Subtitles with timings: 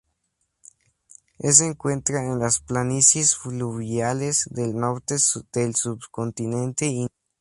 [1.37, 5.17] Es encuentra en las planicies fluviales del norte
[5.53, 7.09] del subcontinente indio.